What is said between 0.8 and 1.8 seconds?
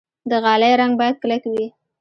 رنګ باید کلک وي.